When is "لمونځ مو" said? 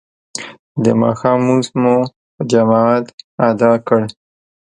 1.43-1.95